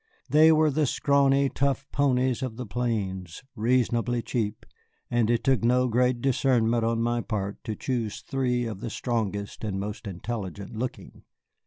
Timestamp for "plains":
2.65-3.43